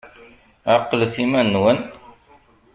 [0.77, 1.79] Ɛqlet iman-nwen!